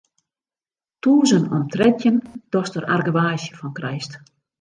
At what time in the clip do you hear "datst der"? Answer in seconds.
2.51-2.85